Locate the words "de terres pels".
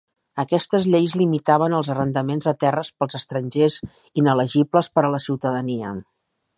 2.49-3.19